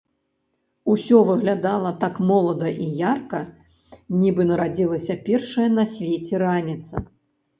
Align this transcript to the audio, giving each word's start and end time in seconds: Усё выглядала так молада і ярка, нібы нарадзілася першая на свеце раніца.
Усё 0.93 1.17
выглядала 1.27 1.89
так 2.03 2.15
молада 2.29 2.71
і 2.85 2.87
ярка, 3.11 3.41
нібы 4.21 4.47
нарадзілася 4.53 5.13
першая 5.27 5.67
на 5.77 5.83
свеце 5.95 6.41
раніца. 6.47 6.95